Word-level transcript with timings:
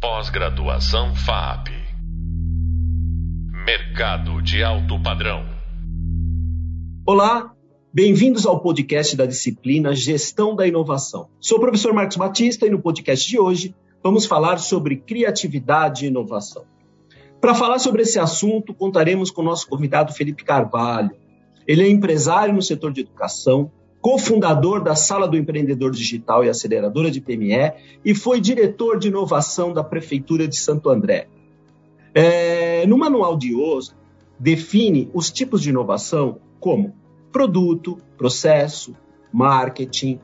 Pós-graduação 0.00 1.12
FAP. 1.16 1.70
Mercado 3.66 4.40
de 4.40 4.62
alto 4.62 5.02
padrão. 5.02 5.44
Olá, 7.04 7.52
bem-vindos 7.92 8.46
ao 8.46 8.60
podcast 8.60 9.16
da 9.16 9.26
disciplina 9.26 9.96
Gestão 9.96 10.54
da 10.54 10.68
Inovação. 10.68 11.28
Sou 11.40 11.58
o 11.58 11.60
professor 11.60 11.92
Marcos 11.92 12.16
Batista 12.16 12.64
e 12.64 12.70
no 12.70 12.80
podcast 12.80 13.28
de 13.28 13.40
hoje 13.40 13.74
vamos 14.00 14.24
falar 14.24 14.58
sobre 14.58 14.98
criatividade 14.98 16.04
e 16.04 16.08
inovação. 16.08 16.64
Para 17.40 17.56
falar 17.56 17.80
sobre 17.80 18.02
esse 18.02 18.20
assunto, 18.20 18.72
contaremos 18.72 19.32
com 19.32 19.42
o 19.42 19.46
nosso 19.46 19.68
convidado 19.68 20.12
Felipe 20.12 20.44
Carvalho. 20.44 21.10
Ele 21.66 21.82
é 21.82 21.90
empresário 21.90 22.54
no 22.54 22.62
setor 22.62 22.92
de 22.92 23.00
educação, 23.00 23.72
cofundador 24.00 24.82
da 24.82 24.94
Sala 24.94 25.26
do 25.26 25.36
Empreendedor 25.36 25.90
Digital 25.90 26.44
e 26.44 26.48
aceleradora 26.48 27.10
de 27.10 27.20
PME 27.20 27.72
e 28.04 28.14
foi 28.14 28.40
diretor 28.40 28.98
de 28.98 29.08
inovação 29.08 29.72
da 29.72 29.82
Prefeitura 29.82 30.46
de 30.46 30.56
Santo 30.56 30.88
André. 30.88 31.28
É, 32.14 32.86
no 32.86 32.96
manual 32.96 33.36
de 33.36 33.54
OSO, 33.54 33.96
define 34.38 35.10
os 35.12 35.30
tipos 35.30 35.62
de 35.62 35.70
inovação 35.70 36.38
como 36.60 36.94
produto, 37.32 37.98
processo, 38.16 38.94
marketing, 39.32 40.20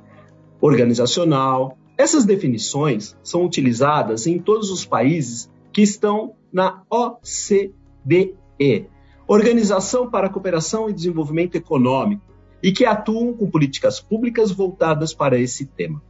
organizacional. 0.60 1.76
Essas 1.98 2.24
definições 2.24 3.16
são 3.22 3.44
utilizadas 3.44 4.26
em 4.26 4.38
todos 4.38 4.70
os 4.70 4.84
países 4.84 5.50
que 5.72 5.82
estão 5.82 6.34
na 6.52 6.82
OCDE, 6.88 8.34
Organização 9.26 10.10
para 10.10 10.26
a 10.26 10.30
Cooperação 10.30 10.88
e 10.88 10.92
Desenvolvimento 10.92 11.56
Econômico, 11.56 12.33
e 12.64 12.72
que 12.72 12.86
atuam 12.86 13.34
com 13.34 13.50
políticas 13.50 14.00
públicas 14.00 14.50
voltadas 14.50 15.12
para 15.12 15.38
esse 15.38 15.66
tema. 15.66 16.02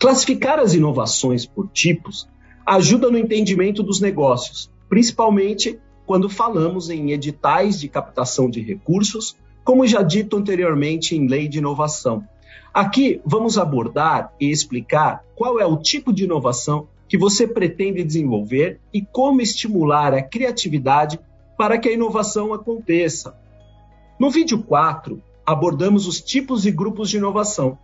Classificar 0.00 0.58
as 0.58 0.74
inovações 0.74 1.46
por 1.46 1.68
tipos 1.68 2.28
ajuda 2.66 3.08
no 3.08 3.16
entendimento 3.16 3.80
dos 3.80 4.00
negócios, 4.00 4.68
principalmente 4.88 5.78
quando 6.04 6.28
falamos 6.28 6.90
em 6.90 7.12
editais 7.12 7.78
de 7.78 7.88
captação 7.88 8.50
de 8.50 8.60
recursos, 8.60 9.36
como 9.62 9.86
já 9.86 10.02
dito 10.02 10.36
anteriormente 10.36 11.14
em 11.14 11.28
lei 11.28 11.46
de 11.46 11.58
inovação. 11.58 12.26
Aqui 12.72 13.20
vamos 13.24 13.56
abordar 13.56 14.34
e 14.40 14.50
explicar 14.50 15.24
qual 15.36 15.60
é 15.60 15.64
o 15.64 15.76
tipo 15.76 16.12
de 16.12 16.24
inovação 16.24 16.88
que 17.06 17.16
você 17.16 17.46
pretende 17.46 18.02
desenvolver 18.02 18.80
e 18.92 19.00
como 19.00 19.40
estimular 19.40 20.14
a 20.14 20.22
criatividade 20.22 21.20
para 21.56 21.78
que 21.78 21.88
a 21.88 21.92
inovação 21.92 22.52
aconteça. 22.52 23.38
No 24.18 24.30
vídeo 24.30 24.60
4, 24.60 25.22
abordamos 25.46 26.06
os 26.06 26.20
tipos 26.20 26.66
e 26.66 26.70
grupos 26.70 27.10
de 27.10 27.16
inovação. 27.16 27.78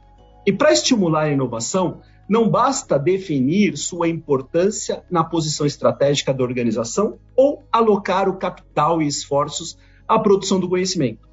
E 0.47 0.53
para 0.53 0.73
estimular 0.73 1.25
a 1.25 1.31
inovação, 1.31 2.01
não 2.29 2.49
basta 2.49 2.99
definir 2.99 3.77
sua 3.77 4.09
importância 4.09 5.03
na 5.11 5.25
posição 5.25 5.67
estratégica 5.67 6.33
da 6.33 6.45
organização 6.45 7.19
ou 7.37 7.65
alocar 7.73 8.29
o 8.29 8.37
capital 8.37 9.03
e 9.03 9.07
esforços 9.07 9.77
à 10.07 10.19
produção 10.19 10.61
do 10.61 10.69
conhecimento. 10.69 11.29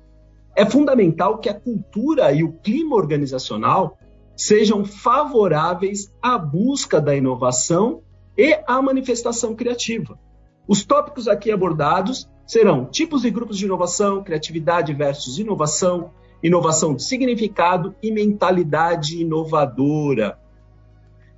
É 0.55 0.65
fundamental 0.65 1.37
que 1.37 1.49
a 1.49 1.53
cultura 1.53 2.31
e 2.33 2.43
o 2.43 2.51
clima 2.51 2.95
organizacional 2.95 3.97
sejam 4.35 4.83
favoráveis 4.83 6.11
à 6.21 6.37
busca 6.37 6.99
da 6.99 7.15
inovação 7.15 8.01
e 8.35 8.59
à 8.67 8.81
manifestação 8.81 9.55
criativa. 9.55 10.17
Os 10.67 10.83
tópicos 10.83 11.27
aqui 11.27 11.51
abordados 11.51 12.27
serão 12.47 12.85
tipos 12.85 13.25
e 13.25 13.29
grupos 13.29 13.57
de 13.57 13.65
inovação, 13.65 14.23
criatividade 14.23 14.93
versus 14.93 15.37
inovação, 15.37 16.11
inovação 16.41 16.95
de 16.95 17.03
significado 17.03 17.93
e 18.01 18.09
mentalidade 18.09 19.21
inovadora. 19.21 20.39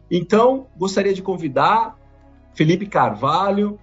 Então, 0.10 0.68
gostaria 0.78 1.14
de 1.14 1.22
convidar 1.22 1.98
Felipe 2.54 2.86
Carvalho, 2.86 3.80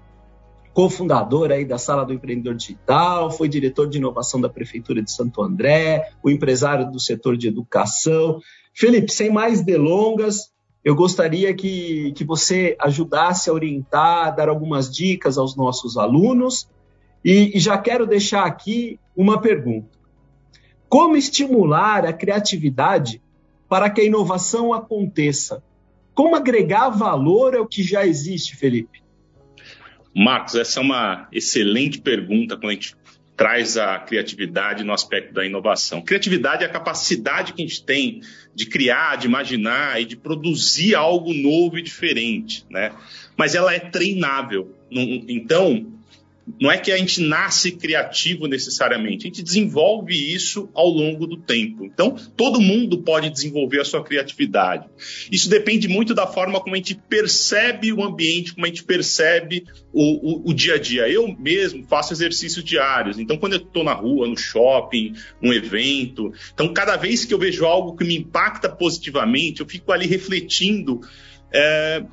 cofundador 0.73 1.51
aí 1.51 1.65
da 1.65 1.79
Sala 1.79 2.05
do 2.05 2.13
Empreendedor 2.13 2.55
Digital, 2.55 3.31
foi 3.31 3.49
diretor 3.49 3.89
de 3.89 3.99
inovação 3.99 4.41
da 4.41 4.49
Prefeitura 4.49 5.03
de 5.03 5.11
Santo 5.11 5.43
André, 5.43 6.11
o 6.23 6.31
empresário 6.31 6.91
do 6.91 7.01
setor 7.01 7.37
de 7.37 7.49
educação. 7.49 8.41
Felipe, 8.75 9.11
sem 9.11 9.31
mais 9.31 9.65
delongas, 9.65 10.53
eu 10.85 10.95
gostaria 10.95 11.55
que, 11.55 12.13
que 12.13 12.25
você 12.25 12.77
ajudasse 12.79 13.49
a 13.49 13.53
orientar, 13.53 14.37
dar 14.37 14.49
algumas 14.49 14.95
dicas 14.95 15.39
aos 15.39 15.57
nossos 15.57 15.97
alunos. 15.97 16.69
E, 17.27 17.57
e 17.57 17.59
já 17.59 17.77
quero 17.77 18.07
deixar 18.07 18.45
aqui 18.45 19.01
uma 19.17 19.41
pergunta. 19.41 19.99
Como 20.89 21.17
estimular 21.17 22.07
a 22.07 22.13
criatividade 22.13 23.21
para 23.69 23.91
que 23.91 24.01
a 24.01 24.05
inovação 24.05 24.73
aconteça? 24.73 25.61
Como 26.15 26.37
agregar 26.37 26.89
valor 26.91 27.57
ao 27.57 27.67
que 27.67 27.83
já 27.83 28.07
existe, 28.07 28.55
Felipe? 28.55 29.03
Marcos, 30.15 30.55
essa 30.55 30.79
é 30.79 30.83
uma 30.85 31.27
excelente 31.33 32.01
pergunta 32.01 32.57
quando 32.57 32.71
a 32.71 32.75
gente 32.75 32.95
traz 33.37 33.77
a 33.77 33.99
criatividade 33.99 34.85
no 34.85 34.93
aspecto 34.93 35.35
da 35.35 35.45
inovação. 35.45 36.01
Criatividade 36.01 36.63
é 36.63 36.67
a 36.69 36.71
capacidade 36.71 37.55
que 37.55 37.61
a 37.61 37.67
gente 37.67 37.85
tem 37.85 38.21
de 38.55 38.67
criar, 38.67 39.17
de 39.17 39.27
imaginar 39.27 40.01
e 40.01 40.05
de 40.05 40.17
produzir 40.17 40.95
algo 40.95 41.35
novo 41.35 41.77
e 41.77 41.83
diferente, 41.83 42.65
né? 42.71 42.93
Mas 43.37 43.57
ela 43.57 43.75
é 43.75 43.81
treinável. 43.81 44.73
Então, 44.91 45.96
não 46.61 46.71
é 46.71 46.79
que 46.79 46.93
a 46.93 46.97
gente 46.97 47.21
nasce 47.21 47.73
criativo 47.73 48.47
necessariamente, 48.47 49.27
a 49.27 49.29
gente 49.29 49.43
desenvolve 49.43 50.15
isso 50.15 50.71
ao 50.73 50.89
longo 50.89 51.27
do 51.27 51.37
tempo. 51.37 51.85
Então, 51.85 52.17
todo 52.37 52.61
mundo 52.61 53.03
pode 53.03 53.29
desenvolver 53.29 53.81
a 53.81 53.85
sua 53.85 54.03
criatividade. 54.05 54.87
Isso 55.31 55.51
depende 55.51 55.89
muito 55.89 56.15
da 56.15 56.27
forma 56.27 56.61
como 56.61 56.75
a 56.75 56.79
gente 56.79 56.95
percebe 56.95 57.93
o 57.93 58.03
ambiente, 58.03 58.55
como 58.55 58.65
a 58.65 58.69
gente 58.69 58.85
percebe 58.85 59.65
o, 59.93 60.49
o, 60.49 60.51
o 60.51 60.55
dia 60.55 60.75
a 60.75 60.79
dia. 60.79 61.09
Eu 61.09 61.37
mesmo 61.37 61.85
faço 61.85 62.13
exercícios 62.13 62.65
diários, 62.65 63.19
então, 63.19 63.37
quando 63.37 63.55
eu 63.55 63.61
estou 63.61 63.83
na 63.83 63.93
rua, 63.93 64.29
no 64.29 64.37
shopping, 64.37 65.15
um 65.43 65.53
evento, 65.53 66.33
então, 66.55 66.73
cada 66.73 66.97
vez 66.97 67.25
que 67.25 67.35
eu 67.35 67.39
vejo 67.39 67.65
algo 67.65 67.97
que 67.97 68.05
me 68.05 68.17
impacta 68.17 68.69
positivamente, 68.69 69.61
eu 69.61 69.67
fico 69.67 69.91
ali 69.93 70.07
refletindo. 70.07 71.01
É, 71.53 72.05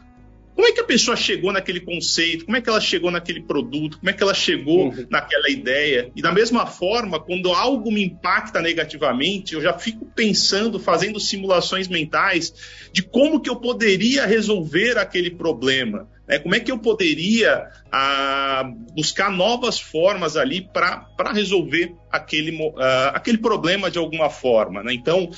como 0.56 0.68
é 0.68 0.72
que 0.72 0.80
a 0.80 0.84
pessoa 0.84 1.18
chegou 1.18 1.52
naquele 1.52 1.80
conceito? 1.80 2.46
Como 2.46 2.56
é 2.56 2.62
que 2.62 2.70
ela 2.70 2.80
chegou 2.80 3.10
naquele 3.10 3.42
produto? 3.42 3.98
Como 3.98 4.10
é 4.10 4.14
que 4.14 4.22
ela 4.22 4.34
chegou 4.34 4.88
uhum. 4.88 5.08
naquela 5.10 5.50
ideia? 5.50 6.12
E 6.16 6.22
da 6.22 6.32
mesma 6.32 6.66
forma, 6.66 7.20
quando 7.20 7.52
algo 7.52 7.92
me 7.92 8.04
impacta 8.04 8.62
negativamente, 8.62 9.56
eu 9.56 9.62
já 9.62 9.74
fico 9.74 10.06
pensando, 10.16 10.80
fazendo 10.80 11.20
simulações 11.20 11.88
mentais 11.88 12.54
de 12.92 13.02
como 13.02 13.40
que 13.40 13.50
eu 13.50 13.56
poderia 13.56 14.26
resolver 14.26 14.98
aquele 14.98 15.32
problema. 15.32 16.08
Né? 16.28 16.38
Como 16.40 16.56
é 16.56 16.60
que 16.60 16.72
eu 16.72 16.78
poderia 16.78 17.68
ah, 17.92 18.72
buscar 18.96 19.32
novas 19.32 19.80
formas 19.80 20.38
ali 20.38 20.62
para 20.72 21.32
resolver 21.34 21.94
aquele, 22.12 22.56
ah, 22.78 23.12
aquele 23.16 23.40
problema 23.40 23.90
de 23.90 23.98
alguma 23.98 24.30
forma? 24.30 24.84
Né? 24.84 24.94
Então, 24.94 25.30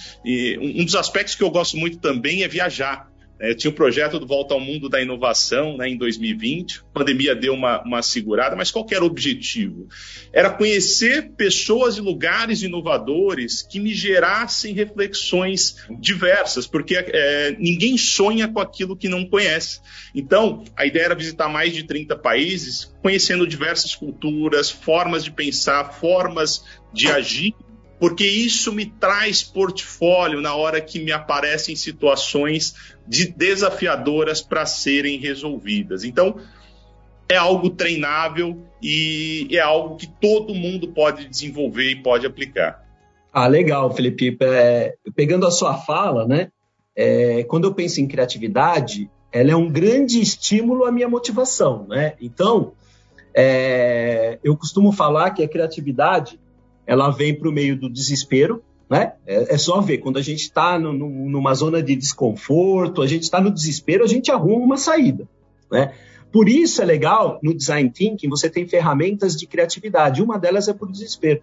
um 0.61 0.83
dos 0.83 0.95
aspectos 0.95 1.35
que 1.35 1.43
eu 1.43 1.49
gosto 1.49 1.77
muito 1.77 1.99
também 1.99 2.43
é 2.43 2.47
viajar. 2.47 3.09
É, 3.39 3.53
tinha 3.53 3.69
o 3.69 3.73
um 3.73 3.75
projeto 3.75 4.17
do 4.19 4.25
Volta 4.25 4.53
ao 4.53 4.59
Mundo 4.59 4.87
da 4.87 5.01
Inovação 5.01 5.77
né, 5.77 5.89
em 5.89 5.97
2020, 5.97 6.79
a 6.79 6.99
pandemia 6.99 7.35
deu 7.35 7.53
uma, 7.53 7.81
uma 7.83 8.01
segurada, 8.01 8.55
mas 8.55 8.71
qual 8.71 8.85
era 8.89 9.03
o 9.03 9.07
objetivo? 9.07 9.87
Era 10.31 10.49
conhecer 10.49 11.31
pessoas 11.35 11.97
e 11.97 12.01
lugares 12.01 12.61
inovadores 12.61 13.61
que 13.61 13.79
me 13.79 13.93
gerassem 13.93 14.73
reflexões 14.73 15.75
diversas, 15.99 16.65
porque 16.65 16.95
é, 16.95 17.55
ninguém 17.59 17.97
sonha 17.97 18.47
com 18.47 18.59
aquilo 18.59 18.95
que 18.95 19.09
não 19.09 19.25
conhece. 19.25 19.81
Então, 20.13 20.63
a 20.77 20.85
ideia 20.85 21.05
era 21.05 21.15
visitar 21.15 21.49
mais 21.49 21.73
de 21.73 21.83
30 21.83 22.15
países, 22.17 22.95
conhecendo 23.01 23.45
diversas 23.45 23.93
culturas, 23.93 24.71
formas 24.71 25.23
de 25.23 25.31
pensar, 25.31 25.91
formas 25.91 26.63
de 26.93 27.07
agir 27.07 27.53
porque 27.99 28.25
isso 28.25 28.73
me 28.73 28.85
traz 28.85 29.43
portfólio 29.43 30.41
na 30.41 30.55
hora 30.55 30.81
que 30.81 30.99
me 30.99 31.11
aparecem 31.11 31.75
situações 31.75 32.75
de 33.07 33.27
desafiadoras 33.27 34.41
para 34.41 34.65
serem 34.65 35.17
resolvidas. 35.17 36.03
Então, 36.03 36.37
é 37.27 37.37
algo 37.37 37.69
treinável 37.69 38.63
e 38.81 39.47
é 39.51 39.59
algo 39.59 39.95
que 39.95 40.07
todo 40.07 40.53
mundo 40.53 40.89
pode 40.89 41.27
desenvolver 41.27 41.91
e 41.91 41.95
pode 41.95 42.25
aplicar. 42.25 42.85
Ah, 43.33 43.47
legal, 43.47 43.93
Felipe. 43.93 44.37
É, 44.41 44.95
pegando 45.15 45.47
a 45.47 45.51
sua 45.51 45.75
fala, 45.75 46.27
né? 46.27 46.49
É, 46.95 47.43
quando 47.45 47.65
eu 47.65 47.73
penso 47.73 47.99
em 47.99 48.07
criatividade, 48.07 49.09
ela 49.31 49.51
é 49.51 49.55
um 49.55 49.69
grande 49.69 50.21
estímulo 50.21 50.85
à 50.85 50.91
minha 50.91 51.09
motivação, 51.09 51.85
né? 51.87 52.13
Então, 52.21 52.73
é, 53.35 54.39
eu 54.43 54.55
costumo 54.55 54.93
falar 54.93 55.31
que 55.31 55.43
a 55.43 55.47
criatividade 55.47 56.39
ela 56.85 57.09
vem 57.09 57.37
para 57.37 57.49
o 57.49 57.51
meio 57.51 57.77
do 57.77 57.89
desespero, 57.89 58.63
né? 58.89 59.13
É, 59.25 59.55
é, 59.55 59.57
só 59.57 59.81
ver, 59.81 59.97
quando 59.97 60.17
a 60.17 60.21
gente 60.21 60.41
está 60.41 60.77
numa 60.77 61.53
zona 61.53 61.81
de 61.81 61.95
desconforto, 61.95 63.01
a 63.01 63.07
gente 63.07 63.23
está 63.23 63.41
no 63.41 63.51
desespero, 63.51 64.03
a 64.03 64.07
gente 64.07 64.31
arruma 64.31 64.63
uma 64.63 64.77
saída, 64.77 65.27
né? 65.71 65.93
Por 66.31 66.49
isso 66.49 66.81
é 66.81 66.85
legal, 66.85 67.39
no 67.41 67.53
Design 67.53 67.89
Thinking, 67.89 68.27
você 68.27 68.49
tem 68.49 68.67
ferramentas 68.67 69.37
de 69.37 69.47
criatividade. 69.47 70.21
Uma 70.21 70.37
delas 70.37 70.67
é 70.67 70.73
por 70.73 70.91
desespero. 70.91 71.41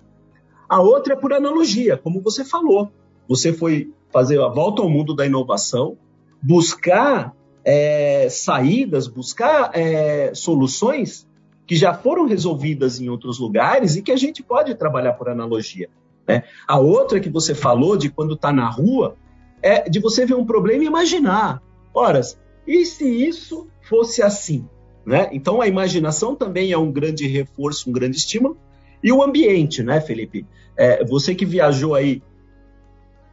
A 0.68 0.82
outra 0.82 1.14
é 1.14 1.16
por 1.16 1.32
analogia, 1.32 1.96
como 1.96 2.20
você 2.20 2.44
falou. 2.44 2.92
Você 3.26 3.54
foi 3.54 3.90
fazer 4.12 4.38
a 4.38 4.48
volta 4.48 4.82
ao 4.82 4.90
mundo 4.90 5.14
da 5.14 5.24
inovação, 5.24 5.96
buscar 6.42 7.34
é, 7.64 8.28
saídas, 8.28 9.08
buscar 9.08 9.70
é, 9.72 10.34
soluções 10.34 11.26
que 11.72 11.76
já 11.76 11.94
foram 11.94 12.26
resolvidas 12.26 13.00
em 13.00 13.08
outros 13.08 13.38
lugares 13.38 13.96
e 13.96 14.02
que 14.02 14.12
a 14.12 14.16
gente 14.16 14.42
pode 14.42 14.74
trabalhar 14.74 15.14
por 15.14 15.30
analogia. 15.30 15.88
Né? 16.28 16.42
A 16.68 16.78
outra 16.78 17.18
que 17.18 17.30
você 17.30 17.54
falou 17.54 17.96
de 17.96 18.10
quando 18.10 18.34
está 18.34 18.52
na 18.52 18.68
rua 18.68 19.16
é 19.62 19.88
de 19.88 19.98
você 19.98 20.26
ver 20.26 20.34
um 20.34 20.44
problema 20.44 20.84
e 20.84 20.86
imaginar. 20.86 21.62
Ora, 21.94 22.20
e 22.66 22.84
se 22.84 23.08
isso 23.08 23.68
fosse 23.88 24.22
assim? 24.22 24.68
Né? 25.06 25.30
Então 25.32 25.62
a 25.62 25.66
imaginação 25.66 26.36
também 26.36 26.72
é 26.72 26.76
um 26.76 26.92
grande 26.92 27.26
reforço, 27.26 27.88
um 27.88 27.92
grande 27.94 28.18
estímulo. 28.18 28.58
E 29.02 29.10
o 29.10 29.22
ambiente, 29.22 29.82
né, 29.82 29.98
Felipe? 29.98 30.44
É, 30.76 31.02
você 31.06 31.34
que 31.34 31.46
viajou 31.46 31.94
aí 31.94 32.22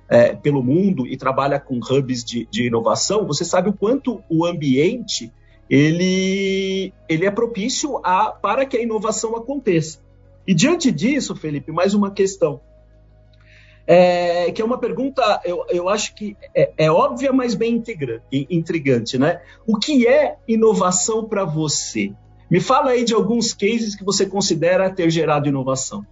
é, 0.08 0.34
pelo 0.34 0.64
mundo 0.64 1.06
e 1.06 1.18
trabalha 1.18 1.60
com 1.60 1.78
hubs 1.78 2.24
de, 2.24 2.48
de, 2.50 2.68
inovação, 2.68 3.28
você 3.28 3.44
sabe 3.44 3.68
o 3.68 3.74
quanto 3.74 4.24
o 4.30 4.46
ambiente 4.46 5.30
ele, 5.70 6.94
ele 7.08 7.26
é 7.26 7.32
propício 7.32 8.00
a, 8.04 8.32
para 8.32 8.66
que 8.66 8.78
a 8.78 8.82
inovação 8.82 9.36
aconteça. 9.36 10.00
E 10.48 10.54
diante 10.54 10.92
disso, 10.92 11.36
Felipe, 11.36 11.72
mais 11.72 11.94
uma 11.94 12.12
questão. 12.12 12.60
É, 13.86 14.52
que 14.52 14.62
é 14.62 14.66
uma 14.66 14.78
pergunta, 14.78 15.42
eu, 15.44 15.66
eu 15.70 15.90
acho 15.90 16.14
que 16.14 16.38
é, 16.56 16.72
é 16.78 16.92
óbvia, 16.92 17.34
mas 17.34 17.56
bem 17.56 17.76
integra, 17.76 18.22
intrigante, 18.32 19.18
né? 19.18 19.42
O 19.66 19.78
que 19.78 20.08
é 20.08 20.38
inovação 20.48 21.26
para 21.26 21.44
você? 21.44 22.14
Me 22.50 22.60
fala 22.60 22.92
aí 22.92 23.04
de 23.04 23.14
alguns 23.14 23.54
cases 23.54 23.96
que 23.96 24.04
você 24.04 24.26
considera 24.26 24.90
ter 24.90 25.10
gerado 25.10 25.48
inovação. 25.48 26.06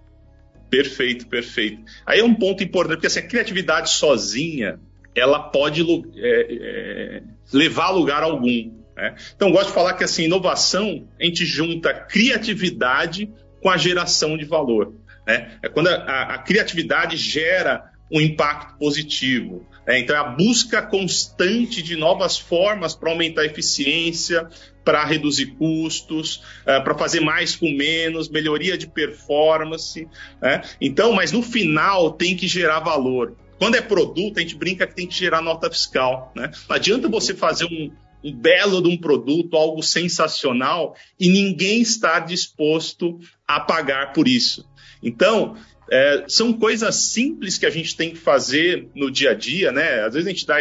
Perfeito, 0.70 1.28
perfeito. 1.28 1.82
Aí 2.06 2.20
é 2.20 2.24
um 2.24 2.36
ponto 2.36 2.64
importante, 2.64 2.96
porque 2.96 3.08
assim, 3.08 3.20
a 3.20 3.28
criatividade 3.28 3.90
sozinha, 3.92 4.80
ela 5.16 5.40
pode 5.40 5.82
é, 6.18 6.48
é, 6.52 7.24
levar 7.54 7.86
a 7.86 7.92
lugar 7.92 8.24
algum. 8.24 8.77
Né? 8.98 9.16
Então, 9.36 9.52
gosto 9.52 9.68
de 9.68 9.74
falar 9.74 9.94
que 9.94 10.04
assim, 10.04 10.24
inovação, 10.24 11.08
a 11.22 11.24
gente 11.24 11.46
junta 11.46 11.94
criatividade 11.94 13.32
com 13.62 13.70
a 13.70 13.78
geração 13.78 14.36
de 14.36 14.44
valor. 14.44 14.94
Né? 15.26 15.58
É 15.62 15.70
quando 15.70 15.88
a, 15.88 15.96
a, 15.96 16.34
a 16.34 16.38
criatividade 16.40 17.16
gera 17.16 17.92
um 18.12 18.20
impacto 18.20 18.78
positivo. 18.80 19.68
Né? 19.86 20.00
Então, 20.00 20.16
é 20.16 20.20
a 20.20 20.24
busca 20.24 20.82
constante 20.82 21.84
de 21.84 21.96
novas 21.96 22.40
formas 22.40 22.96
para 22.96 23.12
aumentar 23.12 23.42
a 23.42 23.46
eficiência, 23.46 24.48
para 24.84 25.04
reduzir 25.06 25.48
custos, 25.58 26.38
uh, 26.62 26.82
para 26.84 26.98
fazer 26.98 27.20
mais 27.20 27.56
com 27.56 27.70
menos, 27.70 28.30
melhoria 28.30 28.78
de 28.78 28.88
performance. 28.88 30.08
Né? 30.42 30.62
Então, 30.82 31.14
mas 31.14 31.32
no 31.32 31.44
final 31.44 32.14
tem 32.14 32.36
que 32.36 32.48
gerar 32.48 32.80
valor. 32.80 33.36
Quando 33.60 33.76
é 33.76 33.82
produto, 33.82 34.38
a 34.38 34.42
gente 34.42 34.56
brinca 34.56 34.88
que 34.88 34.96
tem 34.96 35.08
que 35.08 35.16
gerar 35.16 35.42
nota 35.42 35.70
fiscal. 35.70 36.32
Né? 36.36 36.50
Não 36.70 36.76
adianta 36.76 37.10
você 37.10 37.34
fazer 37.34 37.66
um, 37.66 37.92
um 38.24 38.34
belo 38.34 38.82
de 38.82 38.90
um 38.90 38.98
produto, 38.98 39.56
algo 39.56 39.82
sensacional, 39.82 40.96
e 41.20 41.30
ninguém 41.30 41.82
está 41.82 42.20
disposto 42.20 43.20
a 43.48 43.60
pagar 43.60 44.14
por 44.14 44.28
isso. 44.28 44.68
Então, 45.02 45.56
é, 45.90 46.26
são 46.28 46.52
coisas 46.52 46.96
simples 46.96 47.58
que 47.58 47.66
a 47.66 47.70
gente 47.70 47.96
tem 47.96 48.12
que 48.12 48.18
fazer 48.18 48.90
no 48.94 49.10
dia 49.10 49.32
a 49.32 49.34
dia, 49.34 49.72
né? 49.72 50.02
Às 50.02 50.14
vezes 50.14 50.28
a 50.28 50.32
gente 50.32 50.46
dá 50.46 50.58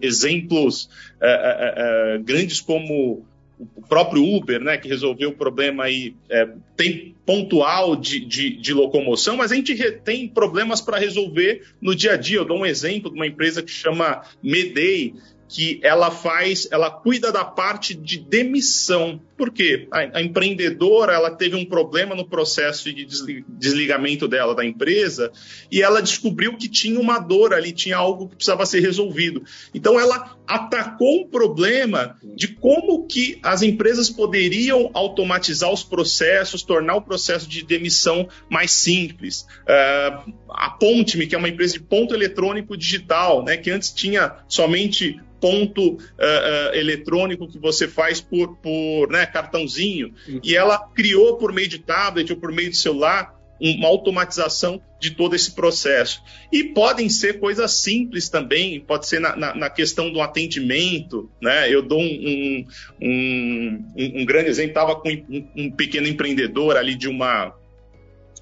exemplos 0.00 0.88
é, 1.20 1.28
é, 1.28 2.14
é, 2.14 2.18
grandes 2.18 2.60
como 2.60 3.26
o 3.76 3.82
próprio 3.82 4.22
Uber, 4.22 4.60
né, 4.60 4.76
que 4.76 4.88
resolveu 4.88 5.30
o 5.30 5.36
problema 5.36 5.84
aí, 5.84 6.14
é, 6.30 6.48
tem 6.76 7.16
pontual 7.26 7.96
de, 7.96 8.20
de, 8.20 8.50
de, 8.50 8.72
locomoção, 8.72 9.36
mas 9.36 9.50
a 9.50 9.56
gente 9.56 9.74
tem 10.04 10.28
problemas 10.28 10.80
para 10.80 10.96
resolver 10.96 11.62
no 11.80 11.94
dia 11.94 12.12
a 12.12 12.16
dia. 12.16 12.38
Eu 12.38 12.44
dou 12.44 12.58
um 12.58 12.66
exemplo 12.66 13.10
de 13.10 13.16
uma 13.16 13.26
empresa 13.26 13.60
que 13.60 13.70
chama 13.70 14.22
Medei, 14.40 15.14
que 15.48 15.80
ela 15.82 16.10
faz, 16.10 16.68
ela 16.70 16.90
cuida 16.90 17.32
da 17.32 17.44
parte 17.44 17.94
de 17.94 18.18
demissão. 18.18 19.20
Por 19.36 19.50
quê? 19.50 19.88
A, 19.90 20.18
a, 20.18 20.22
empreendedora 20.22 21.14
ela 21.14 21.30
teve 21.30 21.56
um 21.56 21.64
problema 21.64 22.14
no 22.14 22.28
processo 22.28 22.92
de 22.92 23.06
desligamento 23.48 24.28
dela 24.28 24.54
da 24.54 24.64
empresa 24.64 25.32
e 25.70 25.80
ela 25.80 26.02
descobriu 26.02 26.56
que 26.56 26.68
tinha 26.68 27.00
uma 27.00 27.18
dor 27.18 27.54
ali, 27.54 27.72
tinha 27.72 27.96
algo 27.96 28.28
que 28.28 28.36
precisava 28.36 28.66
ser 28.66 28.80
resolvido. 28.80 29.42
Então 29.74 29.98
ela 29.98 30.36
atacou 30.46 31.22
um 31.22 31.28
problema 31.28 32.16
de 32.36 32.48
como 32.48 33.06
que 33.06 33.38
as 33.42 33.62
empresas 33.62 34.10
poderiam 34.10 34.90
automatizar 34.92 35.72
os 35.72 35.82
processos, 35.82 36.62
tornar 36.62 36.96
o 36.96 37.02
processo 37.02 37.48
de 37.48 37.64
demissão 37.64 38.28
mais 38.50 38.72
simples. 38.72 39.46
Uh, 39.62 40.32
a 40.50 40.70
Ponte-me, 40.70 41.26
que 41.26 41.34
é 41.34 41.38
uma 41.38 41.48
empresa 41.48 41.74
de 41.74 41.80
ponto 41.80 42.14
eletrônico 42.14 42.76
digital, 42.76 43.44
né, 43.44 43.56
que 43.56 43.70
antes 43.70 43.92
tinha 43.92 44.36
somente 44.48 45.20
ponto 45.40 45.94
uh, 45.94 45.96
uh, 45.96 46.74
eletrônico 46.74 47.48
que 47.48 47.58
você 47.58 47.88
faz 47.88 48.20
por, 48.20 48.56
por 48.58 49.10
né, 49.10 49.26
cartãozinho. 49.26 50.14
Uhum. 50.28 50.40
E 50.42 50.56
ela 50.56 50.78
criou 50.94 51.36
por 51.36 51.52
meio 51.52 51.68
de 51.68 51.78
tablet 51.78 52.32
ou 52.32 52.38
por 52.38 52.52
meio 52.52 52.70
de 52.70 52.76
celular 52.76 53.38
uma 53.60 53.88
automatização 53.88 54.80
de 55.00 55.12
todo 55.12 55.34
esse 55.34 55.52
processo. 55.52 56.22
E 56.52 56.64
podem 56.64 57.08
ser 57.08 57.38
coisas 57.38 57.80
simples 57.80 58.28
também, 58.28 58.80
pode 58.80 59.06
ser 59.08 59.20
na, 59.20 59.36
na, 59.36 59.54
na 59.54 59.70
questão 59.70 60.12
do 60.12 60.20
atendimento, 60.20 61.30
né? 61.40 61.72
Eu 61.72 61.82
dou 61.82 62.00
um, 62.00 62.04
um, 62.04 62.66
um, 63.02 63.84
um 63.96 64.24
grande 64.24 64.48
exemplo, 64.48 64.70
estava 64.70 64.96
com 64.96 65.08
um, 65.56 65.70
pequeno 65.70 66.06
empreendedor 66.06 66.76
ali 66.76 66.94
de 66.94 67.08
uma 67.08 67.54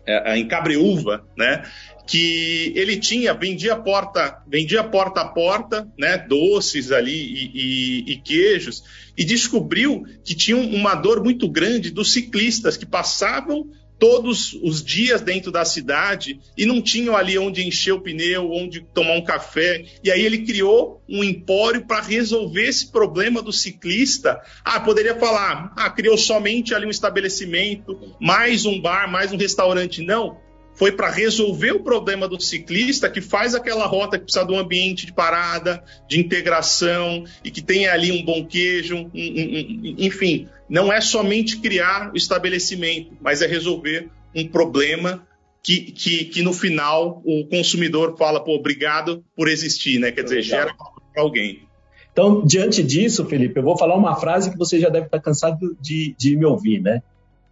é, 0.06 0.38
em 0.38 0.46
Cabreúva, 0.46 1.26
né? 1.36 1.62
que 2.06 2.72
ele 2.76 2.96
tinha, 2.96 3.34
vendia 3.34 3.74
porta, 3.76 4.40
vendia 4.46 4.84
porta 4.84 5.22
a 5.22 5.28
porta, 5.28 5.88
né, 5.98 6.16
doces 6.16 6.92
ali 6.92 7.12
e, 7.12 7.50
e, 7.52 8.12
e, 8.12 8.16
queijos, 8.18 8.84
e 9.18 9.24
descobriu 9.24 10.04
que 10.24 10.34
tinha 10.34 10.56
uma 10.56 10.94
dor 10.94 11.22
muito 11.22 11.48
grande 11.48 11.90
dos 11.90 12.12
ciclistas 12.12 12.76
que 12.76 12.86
passavam 12.86 13.68
todos 13.98 14.52
os 14.62 14.84
dias 14.84 15.20
dentro 15.20 15.50
da 15.50 15.64
cidade 15.64 16.40
e 16.56 16.66
não 16.66 16.82
tinham 16.82 17.16
ali 17.16 17.38
onde 17.38 17.66
encher 17.66 17.92
o 17.92 18.00
pneu, 18.00 18.50
onde 18.50 18.80
tomar 18.80 19.14
um 19.14 19.24
café. 19.24 19.84
E 20.02 20.10
aí 20.10 20.24
ele 20.24 20.38
criou 20.38 21.02
um 21.08 21.24
empório 21.24 21.86
para 21.86 22.00
resolver 22.00 22.66
esse 22.66 22.90
problema 22.90 23.42
do 23.42 23.52
ciclista. 23.52 24.40
Ah, 24.64 24.80
poderia 24.80 25.14
falar, 25.16 25.72
ah, 25.76 25.90
criou 25.90 26.18
somente 26.18 26.74
ali 26.74 26.86
um 26.86 26.90
estabelecimento, 26.90 28.14
mais 28.20 28.66
um 28.66 28.80
bar, 28.80 29.10
mais 29.10 29.32
um 29.32 29.36
restaurante. 29.36 30.02
Não 30.02 30.45
foi 30.76 30.92
para 30.92 31.10
resolver 31.10 31.72
o 31.72 31.80
problema 31.80 32.28
do 32.28 32.40
ciclista 32.40 33.10
que 33.10 33.20
faz 33.20 33.54
aquela 33.54 33.86
rota 33.86 34.18
que 34.18 34.24
precisa 34.24 34.44
de 34.44 34.52
um 34.52 34.58
ambiente 34.58 35.06
de 35.06 35.12
parada, 35.12 35.82
de 36.08 36.20
integração 36.20 37.24
e 37.42 37.50
que 37.50 37.62
tenha 37.62 37.92
ali 37.92 38.12
um 38.12 38.24
bom 38.24 38.46
queijo, 38.46 38.94
um, 38.94 39.00
um, 39.00 39.10
um, 39.12 39.94
enfim, 39.98 40.48
não 40.68 40.92
é 40.92 41.00
somente 41.00 41.58
criar 41.58 42.12
o 42.12 42.16
estabelecimento, 42.16 43.16
mas 43.20 43.42
é 43.42 43.46
resolver 43.46 44.08
um 44.34 44.46
problema 44.46 45.26
que, 45.62 45.80
que, 45.92 46.26
que 46.26 46.42
no 46.42 46.52
final 46.52 47.22
o 47.24 47.46
consumidor 47.46 48.16
fala, 48.16 48.38
pô, 48.38 48.54
obrigado 48.54 49.24
por 49.34 49.48
existir, 49.48 49.98
né? 49.98 50.12
Quer 50.12 50.22
dizer, 50.22 50.42
gera 50.42 50.74
para 50.74 51.22
alguém. 51.22 51.66
Então, 52.12 52.44
diante 52.44 52.82
disso, 52.82 53.26
Felipe, 53.26 53.58
eu 53.58 53.62
vou 53.62 53.76
falar 53.76 53.96
uma 53.96 54.14
frase 54.14 54.50
que 54.50 54.56
você 54.56 54.78
já 54.78 54.88
deve 54.88 55.06
estar 55.06 55.20
cansado 55.20 55.76
de, 55.80 56.14
de 56.16 56.36
me 56.36 56.44
ouvir, 56.44 56.80
né? 56.80 57.02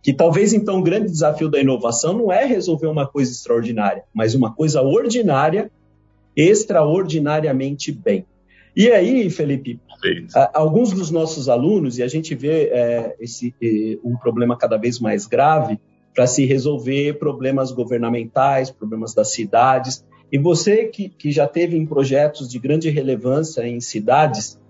Que 0.04 0.12
talvez 0.12 0.52
então 0.52 0.80
o 0.80 0.82
grande 0.82 1.11
desafio 1.11 1.49
da 1.49 1.58
inovação 1.58 2.12
não 2.12 2.30
é 2.30 2.44
resolver 2.44 2.88
uma 2.88 3.06
coisa 3.06 3.32
extraordinária, 3.32 4.04
mas 4.12 4.34
uma 4.34 4.54
coisa 4.54 4.82
ordinária 4.82 5.70
extraordinariamente 6.37 7.90
bem. 7.90 8.26
E 8.76 8.90
aí, 8.90 9.30
Felipe, 9.30 9.80
alguns 10.52 10.92
dos 10.92 11.11
nossos 11.11 11.49
alunos, 11.49 11.99
e 11.99 12.02
a 12.02 12.08
gente 12.08 12.34
vê 12.34 12.64
é, 12.64 13.16
esse, 13.18 13.54
um 14.04 14.14
problema 14.14 14.58
cada 14.58 14.76
vez 14.76 15.00
mais 15.00 15.26
grave 15.26 15.80
para 16.14 16.26
se 16.26 16.44
resolver 16.44 17.18
problemas 17.18 17.73
governamentais, 17.73 18.70
problemas 18.70 19.14
das 19.14 19.32
cidades. 19.32 20.04
E 20.30 20.37
você 20.37 20.84
que, 20.84 21.08
que 21.08 21.32
já 21.32 21.49
teve 21.49 21.78
em 21.78 21.87
projetos 21.87 22.46
de 22.46 22.58
grande 22.58 22.90
relevância 22.90 23.66
em 23.66 23.80
cidades 23.80 24.61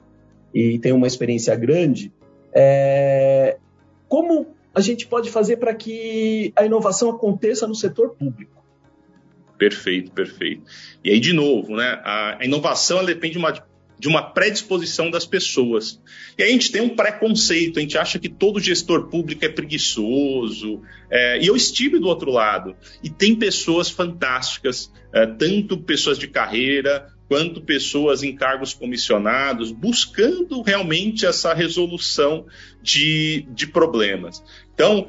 e 0.55 0.79
tem 0.79 0.93
uma 0.93 1.09
experiência 1.09 1.57
grande, 1.57 2.13
é, 2.55 3.57
como 4.09 4.47
a 4.75 4.81
gente 4.81 5.07
pode 5.07 5.31
fazer 5.31 5.59
para 5.59 5.75
que 5.75 6.53
a 6.57 6.65
inovação 6.65 7.11
aconteça 7.11 7.67
no 7.67 7.75
setor 7.75 8.11
público? 8.11 8.65
Perfeito, 9.57 10.11
perfeito. 10.11 10.65
E 11.03 11.11
aí, 11.11 11.21
de 11.21 11.33
novo, 11.33 11.77
né, 11.77 12.01
a, 12.05 12.39
inovação 12.43 13.05
depende 13.05 13.35
de 13.35 13.39
uma, 13.39 13.53
de 13.97 14.09
uma 14.09 14.23
predisposição 14.23 15.11
das 15.11 15.25
pessoas. 15.25 16.01
E 16.37 16.43
aí 16.43 16.49
a 16.49 16.53
gente 16.53 16.73
tem 16.73 16.83
um 16.83 16.89
preconceito, 16.89 17.79
a 17.79 17.83
gente 17.83 17.97
acha 17.97 18.19
que 18.19 18.29
todo 18.29 18.59
gestor 18.59 19.07
público 19.09 19.45
é 19.45 19.49
preguiçoso. 19.49 20.83
É, 21.09 21.41
e 21.41 21.47
eu 21.47 21.55
estive 21.55 22.01
do 22.01 22.09
outro 22.09 22.33
lado. 22.33 22.75
E 23.01 23.09
tem 23.09 23.37
pessoas 23.37 23.89
fantásticas, 23.89 24.93
é, 25.13 25.25
tanto 25.25 25.79
pessoas 25.79 26.19
de 26.19 26.27
carreira, 26.27 27.14
quanto 27.29 27.63
pessoas 27.63 28.23
em 28.23 28.35
cargos 28.35 28.75
comissionados, 28.75 29.71
buscando 29.71 30.63
realmente 30.63 31.25
essa 31.25 31.55
resolução 31.55 32.47
de, 32.83 33.47
de 33.51 33.67
problemas. 33.67 34.43
Então, 34.75 35.09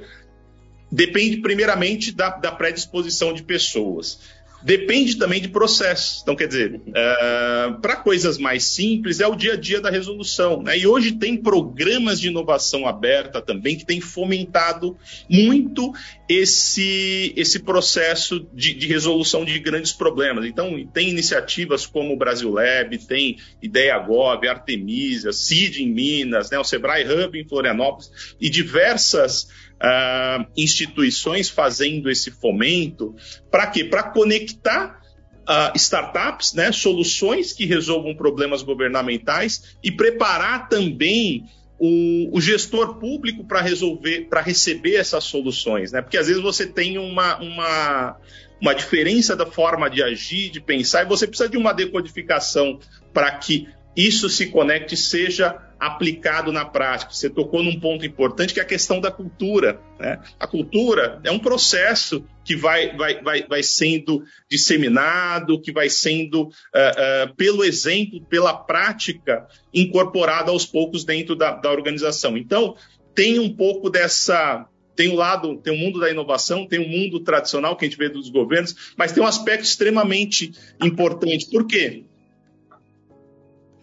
depende 0.91 1.37
primeiramente 1.37 2.11
da, 2.11 2.29
da 2.29 2.51
predisposição 2.51 3.33
de 3.33 3.43
pessoas. 3.43 4.19
Depende 4.65 5.15
também 5.15 5.39
de 5.39 5.47
processos. 5.47 6.21
Então, 6.23 6.35
quer 6.35 6.47
dizer, 6.47 6.73
uh, 6.73 7.79
para 7.79 7.97
coisas 7.97 8.39
mais 8.39 8.63
simples, 8.63 9.19
é 9.19 9.27
o 9.27 9.35
dia 9.35 9.53
a 9.53 9.55
dia 9.55 9.79
da 9.79 9.91
resolução. 9.91 10.63
Né? 10.63 10.79
E 10.79 10.87
hoje 10.87 11.11
tem 11.11 11.37
programas 11.37 12.19
de 12.19 12.29
inovação 12.29 12.87
aberta 12.87 13.39
também 13.39 13.77
que 13.77 13.85
têm 13.85 14.01
fomentado 14.01 14.97
muito 15.29 15.93
esse, 16.27 17.31
esse 17.37 17.59
processo 17.59 18.47
de, 18.51 18.73
de, 18.73 18.87
resolução 18.87 19.45
de 19.45 19.59
grandes 19.59 19.93
problemas. 19.93 20.45
Então, 20.45 20.83
tem 20.91 21.11
iniciativas 21.11 21.85
como 21.85 22.15
o 22.15 22.17
Brasil 22.17 22.49
Lab, 22.49 22.97
tem 23.05 23.37
Ideia 23.61 23.95
Gov, 23.99 24.47
Artemisia, 24.47 25.31
CID 25.31 25.83
em 25.83 25.93
Minas, 25.93 26.49
né? 26.49 26.57
o 26.57 26.63
Sebrae 26.63 27.05
Hub 27.05 27.39
em 27.39 27.47
Florianópolis 27.47 28.35
e 28.41 28.49
diversas 28.49 29.47
uh, 29.81 30.45
instituições 30.55 31.49
fazendo 31.49 32.09
esse 32.09 32.31
fomento. 32.31 33.15
Para 33.51 33.67
quê? 33.67 33.83
Para 33.83 34.03
conectar 34.03 34.99
uh, 35.47 35.75
startups, 35.75 36.53
né, 36.53 36.71
soluções 36.71 37.53
que 37.53 37.65
resolvam 37.65 38.15
problemas 38.15 38.61
governamentais 38.61 39.77
e 39.83 39.91
preparar 39.91 40.67
também 40.67 41.45
o, 41.77 42.35
o 42.35 42.41
gestor 42.41 42.95
público 42.95 43.43
para 43.43 43.61
resolver, 43.61 44.27
para 44.29 44.41
receber 44.41 44.95
essas 44.95 45.25
soluções, 45.25 45.91
né? 45.91 46.01
Porque 46.01 46.17
às 46.17 46.27
vezes 46.27 46.41
você 46.41 46.65
tem 46.65 46.97
uma, 46.97 47.37
uma, 47.37 48.17
uma 48.61 48.73
diferença 48.73 49.35
da 49.35 49.45
forma 49.45 49.89
de 49.89 50.01
agir, 50.01 50.49
de 50.49 50.61
pensar, 50.61 51.03
e 51.03 51.09
você 51.09 51.27
precisa 51.27 51.49
de 51.49 51.57
uma 51.57 51.73
decodificação 51.73 52.79
para 53.13 53.29
que 53.31 53.67
isso 53.95 54.29
se 54.29 54.47
conecte 54.47 54.97
seja 54.97 55.61
aplicado 55.79 56.51
na 56.51 56.65
prática. 56.65 57.13
Você 57.13 57.29
tocou 57.29 57.63
num 57.63 57.79
ponto 57.79 58.05
importante 58.05 58.53
que 58.53 58.59
é 58.59 58.63
a 58.63 58.67
questão 58.67 58.99
da 58.99 59.11
cultura. 59.11 59.79
Né? 59.99 60.19
A 60.39 60.47
cultura 60.47 61.19
é 61.23 61.31
um 61.31 61.39
processo 61.39 62.25
que 62.43 62.55
vai, 62.55 62.95
vai, 62.95 63.21
vai, 63.21 63.47
vai 63.47 63.63
sendo 63.63 64.23
disseminado, 64.49 65.61
que 65.61 65.71
vai 65.71 65.89
sendo, 65.89 66.43
uh, 66.43 66.47
uh, 66.47 67.35
pelo 67.35 67.63
exemplo, 67.63 68.21
pela 68.25 68.53
prática, 68.53 69.47
incorporado 69.73 70.51
aos 70.51 70.65
poucos 70.65 71.03
dentro 71.03 71.35
da, 71.35 71.51
da 71.51 71.71
organização. 71.71 72.37
Então, 72.37 72.75
tem 73.13 73.39
um 73.39 73.53
pouco 73.53 73.89
dessa 73.89 74.67
tem 74.95 75.11
um 75.11 75.15
lado, 75.15 75.57
tem 75.57 75.73
o 75.73 75.75
um 75.75 75.79
mundo 75.79 75.99
da 75.99 76.09
inovação, 76.09 76.65
tem 76.65 76.79
o 76.79 76.83
um 76.83 76.87
mundo 76.87 77.19
tradicional 77.19 77.75
que 77.75 77.83
a 77.83 77.87
gente 77.87 77.97
vê 77.97 78.07
dos 78.07 78.29
governos, 78.29 78.93
mas 78.95 79.11
tem 79.11 79.21
um 79.21 79.27
aspecto 79.27 79.65
extremamente 79.65 80.53
importante. 80.81 81.49
Por 81.49 81.67
quê? 81.67 82.05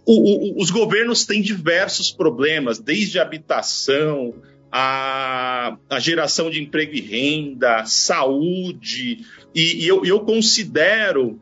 O, 0.04 0.58
o, 0.58 0.62
os 0.62 0.70
governos 0.70 1.24
têm 1.24 1.40
diversos 1.40 2.10
problemas, 2.10 2.78
desde 2.78 3.18
habitação, 3.18 4.34
a, 4.70 5.76
a, 5.88 6.00
geração 6.00 6.50
de 6.50 6.62
emprego 6.62 6.94
e 6.94 7.00
renda, 7.00 7.84
saúde, 7.84 9.24
e, 9.54 9.84
e 9.84 9.86
eu, 9.86 10.04
eu, 10.04 10.20
considero 10.20 11.40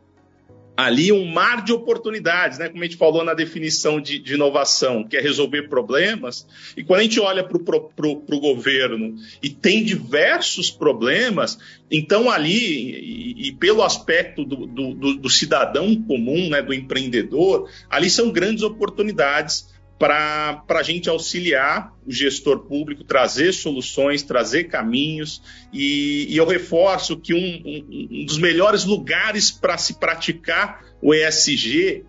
ali 0.85 1.11
um 1.11 1.25
mar 1.25 1.63
de 1.63 1.71
oportunidades, 1.71 2.57
né? 2.57 2.67
Como 2.69 2.81
a 2.81 2.85
gente 2.85 2.97
falou 2.97 3.23
na 3.23 3.33
definição 3.33 4.01
de, 4.01 4.17
de 4.17 4.33
inovação, 4.33 5.03
que 5.03 5.15
é 5.15 5.21
resolver 5.21 5.63
problemas. 5.69 6.47
E 6.75 6.83
quando 6.83 7.01
a 7.01 7.03
gente 7.03 7.19
olha 7.19 7.43
para 7.43 7.57
o 7.57 8.39
governo 8.39 9.15
e 9.41 9.49
tem 9.49 9.83
diversos 9.83 10.71
problemas, 10.71 11.59
então 11.89 12.29
ali, 12.29 12.55
e, 12.57 13.47
e 13.47 13.51
pelo 13.53 13.83
aspecto 13.83 14.43
do, 14.43 14.65
do, 14.65 15.13
do, 15.15 15.29
cidadão 15.29 15.95
comum, 16.03 16.49
né, 16.49 16.61
do 16.61 16.73
empreendedor, 16.73 17.69
ali 17.89 18.09
são 18.09 18.31
grandes 18.31 18.63
oportunidades 18.63 19.69
para 20.01 20.63
a 20.67 20.81
gente 20.81 21.07
auxiliar 21.07 21.93
o 22.07 22.11
gestor 22.11 22.61
público, 22.61 23.03
trazer 23.03 23.53
soluções, 23.53 24.23
trazer 24.23 24.63
caminhos. 24.63 25.43
E, 25.71 26.25
e 26.27 26.35
eu 26.35 26.47
reforço 26.47 27.15
que 27.15 27.35
um, 27.35 27.37
um, 27.37 28.07
um 28.09 28.25
dos 28.25 28.39
melhores 28.39 28.83
lugares 28.83 29.51
para 29.51 29.77
se 29.77 29.99
praticar 29.99 30.83
o 31.03 31.13
ESG 31.13 32.03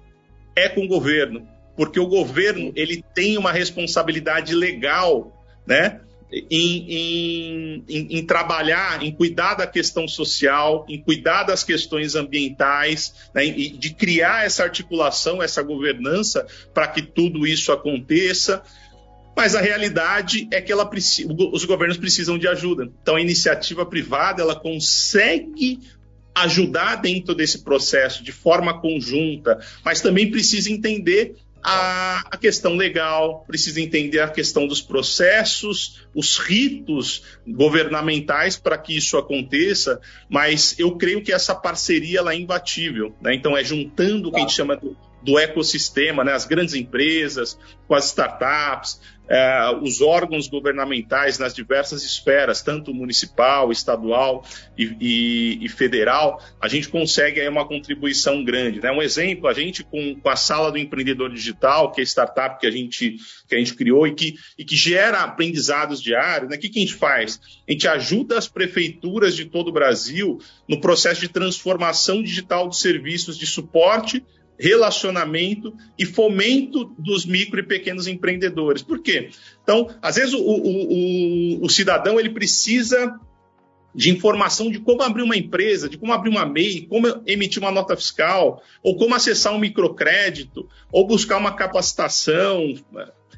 é 0.57 0.71
com 0.71 0.87
o 0.87 0.89
governo, 0.89 1.47
porque 1.77 2.01
o 2.01 2.07
governo 2.07 2.73
ele 2.75 3.05
tem 3.15 3.37
uma 3.37 3.53
responsabilidade 3.53 4.55
legal, 4.55 5.45
né? 5.67 6.01
Em, 6.33 7.85
em, 7.87 8.19
em, 8.19 8.27
trabalhar, 8.27 9.03
em 9.03 9.12
cuidar 9.12 9.55
da 9.55 9.67
questão 9.67 10.09
social, 10.09 10.87
em 10.89 10.99
cuidar 10.99 11.43
das 11.43 11.62
questões 11.62 12.15
ambientais, 12.15 13.15
né, 13.35 13.45
de 13.47 13.93
criar 13.93 14.47
essa 14.47 14.62
articulação, 14.62 15.43
essa 15.43 15.62
governança 15.62 16.47
para 16.73 16.89
que 16.89 17.03
tudo 17.03 17.47
isso 17.47 17.71
aconteça. 17.71 18.62
Mas 19.37 19.55
a 19.55 19.61
realidade 19.61 20.49
é 20.51 20.61
que 20.61 20.73
ela, 20.73 20.91
os 21.53 21.65
governos 21.65 21.99
precisam 21.99 22.39
de 22.39 22.49
ajuda. 22.49 22.91
Então, 23.03 23.17
a 23.17 23.21
iniciativa 23.21 23.85
privada 23.85 24.43
ela 24.43 24.57
consegue 24.57 25.81
ajudar 26.35 26.97
dentro 26.97 27.35
desse 27.35 27.62
processo 27.62 28.25
de 28.25 28.33
forma 28.33 28.81
conjunta, 28.81 29.59
mas 29.85 30.01
também 30.01 30.31
precisa 30.31 30.71
entender 30.71 31.37
a, 31.62 32.25
a, 32.31 32.37
questão 32.37 32.75
legal, 32.75 33.45
precisa 33.47 33.81
entender 33.81 34.21
a 34.21 34.28
questão 34.28 34.66
dos 34.66 34.81
processos, 34.81 36.04
os 36.14 36.38
ritos 36.38 37.23
governamentais 37.47 38.57
para 38.57 38.76
que 38.76 38.97
isso 38.97 39.16
aconteça, 39.16 40.00
mas 40.28 40.76
eu 40.78 40.97
creio 40.97 41.23
que 41.23 41.33
essa 41.33 41.54
parceria 41.54 42.19
ela 42.19 42.33
é 42.33 42.37
imbatível. 42.37 43.14
Né? 43.21 43.35
Então, 43.35 43.57
é 43.57 43.62
juntando 43.62 44.28
o 44.28 44.33
que 44.33 44.38
a 44.38 44.40
gente 44.40 44.54
chama 44.54 44.76
do, 44.76 44.97
do 45.23 45.38
ecossistema, 45.38 46.25
né? 46.25 46.33
as 46.33 46.45
grandes 46.45 46.75
empresas, 46.75 47.57
com 47.87 47.95
as 47.95 48.07
startups, 48.07 49.00
é, 49.33 49.75
os 49.81 50.03
órgãos 50.03 50.47
governamentais 50.47 51.39
nas 51.39 51.55
diversas 51.55 52.05
esferas, 52.05 52.61
tanto 52.61 52.93
municipal, 52.93 53.73
estadual 53.73 54.45
e, 54.77 54.95
e, 55.01 55.65
e 55.65 55.69
federal, 55.71 56.39
a 56.61 56.69
gente 56.69 56.91
consegue 56.91 57.41
aí 57.41 57.49
uma 57.49 57.67
contribuição 57.67 58.45
grande. 58.45 58.79
Né? 58.79 58.93
Um 58.93 59.01
exemplo, 59.01 59.49
a 59.49 59.55
gente 59.55 59.83
com, 59.85 60.15
com, 60.17 60.29
a 60.29 60.37
Sala 60.37 60.71
do 60.71 60.77
Empreendedor 60.77 61.33
Digital, 61.33 61.93
que 61.93 62.03
é 62.03 62.05
a 62.05 62.07
startup 62.07 62.61
que 62.61 62.67
a 62.67 62.71
gente, 62.71 63.17
que 63.49 63.55
a 63.55 63.59
gente 63.59 63.75
criou 63.75 64.07
e 64.07 64.15
que, 64.15 64.35
e 64.59 64.67
que 64.67 64.77
gera 64.77 65.21
aprendizados 65.21 66.03
diários, 66.03 66.51
né? 66.51 66.57
o 66.57 66.61
que, 66.61 66.69
que 66.69 66.81
a 66.81 66.83
gente 66.83 66.95
faz? 66.95 67.41
A 67.67 67.73
gente 67.73 67.89
ajuda 67.89 68.37
as 68.37 68.47
prefeituras 68.47 69.35
de 69.35 69.47
todo 69.47 69.69
o 69.69 69.73
Brasil 69.73 70.41
no 70.69 70.79
processo 70.79 71.23
de 71.23 71.29
transformação 71.29 72.23
digital 72.23 72.69
dos 72.69 72.83
serviços 72.83 73.39
de 73.39 73.47
suporte 73.47 74.23
relacionamento 74.59 75.75
e 75.99 76.05
fomento 76.05 76.95
dos 76.99 77.27
micro 77.27 77.61
e 77.61 77.63
pequenos 77.63 78.07
empreendedores. 78.07 78.83
Por 78.83 79.01
quê? 79.03 79.31
Então, 79.63 79.89
às 80.01 80.17
vezes 80.17 80.35
o, 80.35 80.41
o, 80.41 81.59
o, 81.61 81.65
o 81.65 81.69
cidadão 81.69 82.19
ele 82.19 82.31
precisa 82.31 83.19
de 83.95 84.11
informação 84.11 84.71
de 84.71 84.81
como 84.81 85.03
abrir 85.03 85.23
uma 85.23 85.37
empresa, 85.37 85.89
de 85.89 85.99
como 85.99 86.13
abrir 86.13 86.31
uma 86.31 86.47
MEI, 86.47 86.87
como 86.87 87.07
emitir 87.27 87.63
uma 87.63 87.71
nota 87.71 87.97
fiscal, 87.97 88.63
ou 88.83 88.97
como 88.97 89.15
acessar 89.15 89.53
um 89.53 89.59
microcrédito, 89.59 90.69
ou 90.91 91.07
buscar 91.07 91.37
uma 91.37 91.55
capacitação, 91.55 92.75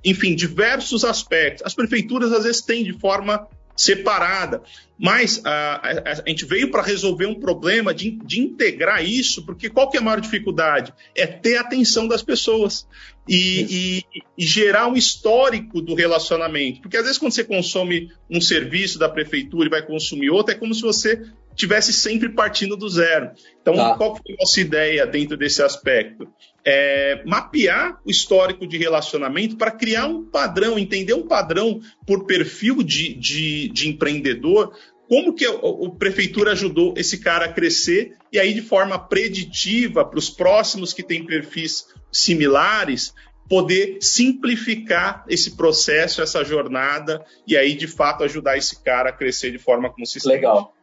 enfim, 0.04 0.34
diversos 0.34 1.04
aspectos. 1.04 1.64
As 1.64 1.74
prefeituras 1.74 2.32
às 2.32 2.44
vezes 2.44 2.62
têm 2.62 2.84
de 2.84 2.92
forma 2.92 3.48
separada. 3.76 4.62
Mas 4.98 5.40
a, 5.44 5.76
a, 5.76 6.22
a 6.24 6.28
gente 6.28 6.44
veio 6.44 6.70
para 6.70 6.82
resolver 6.82 7.26
um 7.26 7.34
problema 7.34 7.92
de, 7.92 8.12
de, 8.24 8.40
integrar 8.40 9.04
isso, 9.04 9.44
porque 9.44 9.68
qual 9.68 9.90
que 9.90 9.96
é 9.96 10.00
a 10.00 10.02
maior 10.02 10.20
dificuldade? 10.20 10.92
É 11.16 11.26
ter 11.26 11.56
a 11.56 11.62
atenção 11.62 12.06
das 12.06 12.22
pessoas 12.22 12.86
e, 13.28 14.04
e, 14.08 14.22
e, 14.38 14.46
gerar 14.46 14.86
um 14.86 14.94
histórico 14.94 15.82
do 15.82 15.94
relacionamento. 15.94 16.80
Porque 16.82 16.96
às 16.96 17.02
vezes 17.02 17.18
quando 17.18 17.32
você 17.32 17.42
consome 17.42 18.12
um 18.30 18.40
serviço 18.40 18.98
da 18.98 19.08
prefeitura 19.08 19.66
e 19.66 19.70
vai 19.70 19.84
consumir 19.84 20.30
outro, 20.30 20.54
é 20.54 20.58
como 20.58 20.72
se 20.72 20.82
você 20.82 21.26
tivesse 21.54 21.92
sempre 21.92 22.28
partindo 22.28 22.76
do 22.76 22.88
zero. 22.88 23.30
Então, 23.60 23.74
tá. 23.74 23.94
qual 23.96 24.16
foi 24.16 24.34
a 24.34 24.36
nossa 24.40 24.60
ideia 24.60 25.06
dentro 25.06 25.36
desse 25.36 25.62
aspecto? 25.62 26.28
É, 26.64 27.22
mapear 27.26 28.00
o 28.04 28.10
histórico 28.10 28.66
de 28.66 28.76
relacionamento 28.76 29.56
para 29.56 29.70
criar 29.70 30.06
um 30.06 30.24
padrão, 30.24 30.78
entender 30.78 31.14
um 31.14 31.26
padrão 31.26 31.80
por 32.06 32.26
perfil 32.26 32.82
de, 32.82 33.14
de, 33.14 33.68
de 33.68 33.88
empreendedor, 33.88 34.74
como 35.08 35.34
que 35.34 35.44
a, 35.44 35.50
a, 35.50 35.90
prefeitura 35.98 36.52
ajudou 36.52 36.94
esse 36.96 37.18
cara 37.18 37.46
a 37.46 37.52
crescer 37.52 38.16
e 38.32 38.38
aí 38.38 38.54
de 38.54 38.62
forma 38.62 38.98
preditiva 38.98 40.04
para 40.04 40.18
os 40.18 40.30
próximos 40.30 40.92
que 40.92 41.02
têm 41.02 41.24
perfis 41.24 41.86
similares 42.10 43.12
poder 43.48 43.98
simplificar 44.00 45.24
esse 45.28 45.54
processo, 45.56 46.22
essa 46.22 46.42
jornada 46.42 47.24
e 47.46 47.56
aí 47.56 47.74
de 47.74 47.86
fato 47.86 48.24
ajudar 48.24 48.56
esse 48.56 48.82
cara 48.82 49.10
a 49.10 49.12
crescer 49.12 49.50
de 49.50 49.58
forma 49.58 49.92
consistente. 49.92 50.36
Legal. 50.36 50.74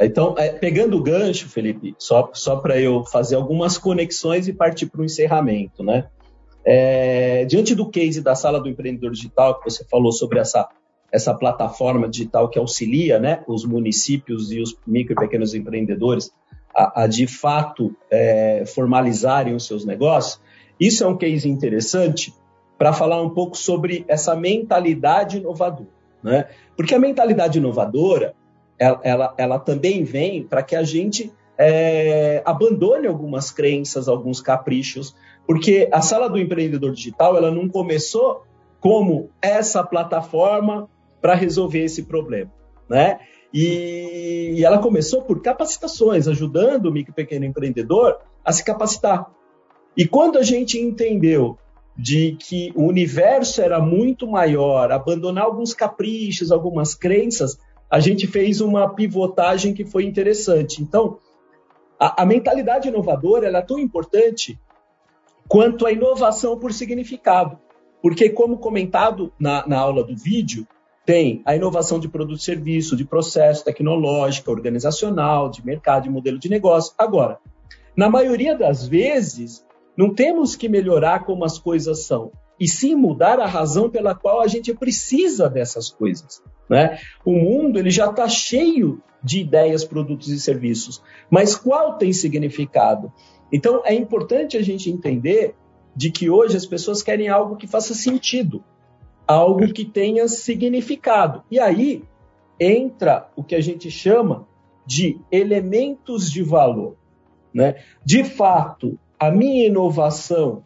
Então, 0.00 0.34
é, 0.36 0.48
pegando 0.48 0.96
o 0.96 1.02
gancho, 1.02 1.48
Felipe, 1.48 1.94
só, 1.98 2.30
só 2.32 2.56
para 2.56 2.80
eu 2.80 3.04
fazer 3.04 3.36
algumas 3.36 3.78
conexões 3.78 4.48
e 4.48 4.52
partir 4.52 4.86
para 4.86 5.00
o 5.00 5.04
encerramento, 5.04 5.84
né? 5.84 6.08
É, 6.66 7.44
diante 7.44 7.74
do 7.74 7.88
case 7.90 8.20
da 8.22 8.34
sala 8.34 8.58
do 8.58 8.68
empreendedor 8.68 9.12
digital, 9.12 9.58
que 9.58 9.70
você 9.70 9.84
falou 9.84 10.10
sobre 10.10 10.38
essa, 10.38 10.68
essa 11.12 11.34
plataforma 11.34 12.08
digital 12.08 12.48
que 12.48 12.58
auxilia 12.58 13.18
né, 13.18 13.44
os 13.46 13.64
municípios 13.66 14.50
e 14.50 14.60
os 14.60 14.74
micro 14.86 15.12
e 15.12 15.16
pequenos 15.16 15.54
empreendedores 15.54 16.32
a, 16.74 17.02
a 17.02 17.06
de 17.06 17.26
fato 17.26 17.94
é, 18.10 18.64
formalizarem 18.66 19.54
os 19.54 19.66
seus 19.66 19.84
negócios, 19.84 20.40
isso 20.80 21.04
é 21.04 21.06
um 21.06 21.16
case 21.16 21.48
interessante 21.48 22.34
para 22.76 22.92
falar 22.92 23.22
um 23.22 23.30
pouco 23.30 23.56
sobre 23.56 24.04
essa 24.08 24.34
mentalidade 24.34 25.36
inovadora. 25.36 25.88
Né? 26.22 26.48
Porque 26.76 26.94
a 26.94 26.98
mentalidade 26.98 27.58
inovadora 27.58 28.34
ela, 28.78 29.00
ela, 29.02 29.34
ela 29.36 29.58
também 29.58 30.04
vem 30.04 30.42
para 30.42 30.62
que 30.62 30.74
a 30.74 30.82
gente 30.82 31.32
é, 31.58 32.42
abandone 32.44 33.06
algumas 33.06 33.50
crenças, 33.50 34.08
alguns 34.08 34.40
caprichos, 34.40 35.14
porque 35.46 35.88
a 35.92 36.00
sala 36.00 36.28
do 36.28 36.38
empreendedor 36.38 36.92
digital 36.92 37.36
ela 37.36 37.50
não 37.50 37.68
começou 37.68 38.44
como 38.80 39.30
essa 39.40 39.82
plataforma 39.82 40.88
para 41.20 41.34
resolver 41.34 41.84
esse 41.84 42.02
problema, 42.02 42.50
né? 42.88 43.18
E, 43.52 44.62
ela 44.64 44.78
começou 44.78 45.22
por 45.22 45.40
capacitações, 45.40 46.26
ajudando 46.26 46.86
o 46.86 46.92
micro 46.92 47.12
e 47.12 47.14
pequeno 47.14 47.44
empreendedor 47.44 48.18
a 48.44 48.52
se 48.52 48.64
capacitar. 48.64 49.30
E 49.96 50.06
quando 50.08 50.38
a 50.38 50.42
gente 50.42 50.76
entendeu 50.78 51.56
de 51.96 52.36
que 52.40 52.72
o 52.74 52.82
universo 52.82 53.62
era 53.62 53.78
muito 53.78 54.26
maior, 54.26 54.90
abandonar 54.90 55.44
alguns 55.44 55.72
caprichos, 55.72 56.50
algumas 56.50 56.94
crenças, 56.94 57.56
a 57.90 58.00
gente 58.00 58.26
fez 58.26 58.60
uma 58.60 58.88
pivotagem 58.94 59.72
que 59.72 59.84
foi 59.84 60.04
interessante. 60.04 60.82
Então, 60.82 61.18
a, 61.98 62.22
a 62.22 62.26
mentalidade 62.26 62.88
inovadora 62.88 63.48
é 63.48 63.62
tão 63.62 63.78
importante 63.78 64.58
quanto 65.48 65.86
a 65.86 65.92
inovação 65.92 66.58
por 66.58 66.72
significado. 66.72 67.58
Porque, 68.02 68.28
como 68.28 68.58
comentado 68.58 69.32
na, 69.38 69.66
na 69.66 69.78
aula 69.78 70.04
do 70.04 70.16
vídeo, 70.16 70.66
tem 71.06 71.42
a 71.44 71.54
inovação 71.54 71.98
de 71.98 72.08
produto 72.08 72.40
e 72.40 72.44
serviço, 72.44 72.96
de 72.96 73.04
processo, 73.04 73.64
tecnológica, 73.64 74.50
organizacional, 74.50 75.48
de 75.50 75.64
mercado, 75.64 76.04
de 76.04 76.10
modelo 76.10 76.38
de 76.38 76.48
negócio. 76.48 76.92
Agora, 76.98 77.38
na 77.96 78.08
maioria 78.10 78.56
das 78.56 78.86
vezes, 78.86 79.64
não 79.96 80.14
temos 80.14 80.56
que 80.56 80.68
melhorar 80.68 81.24
como 81.24 81.44
as 81.44 81.58
coisas 81.58 82.04
são, 82.04 82.32
e 82.58 82.68
sim 82.68 82.94
mudar 82.94 83.40
a 83.40 83.46
razão 83.46 83.90
pela 83.90 84.14
qual 84.14 84.40
a 84.40 84.46
gente 84.46 84.72
precisa 84.74 85.48
dessas 85.48 85.90
coisas. 85.90 86.42
Né? 86.68 86.98
O 87.24 87.32
mundo 87.32 87.78
ele 87.78 87.90
já 87.90 88.10
está 88.10 88.28
cheio 88.28 89.02
de 89.22 89.40
ideias, 89.40 89.84
produtos 89.84 90.28
e 90.28 90.38
serviços, 90.38 91.02
mas 91.30 91.56
qual 91.56 91.96
tem 91.96 92.12
significado? 92.12 93.12
Então 93.52 93.82
é 93.84 93.94
importante 93.94 94.56
a 94.56 94.62
gente 94.62 94.90
entender 94.90 95.54
de 95.96 96.10
que 96.10 96.28
hoje 96.28 96.56
as 96.56 96.66
pessoas 96.66 97.02
querem 97.02 97.28
algo 97.28 97.56
que 97.56 97.66
faça 97.66 97.94
sentido, 97.94 98.62
algo 99.26 99.72
que 99.72 99.84
tenha 99.84 100.26
significado. 100.28 101.42
E 101.50 101.58
aí 101.58 102.04
entra 102.58 103.30
o 103.36 103.42
que 103.42 103.54
a 103.54 103.60
gente 103.60 103.90
chama 103.90 104.46
de 104.86 105.18
elementos 105.30 106.30
de 106.30 106.42
valor. 106.42 106.96
Né? 107.52 107.76
De 108.04 108.24
fato, 108.24 108.98
a 109.18 109.30
minha 109.30 109.66
inovação, 109.66 110.64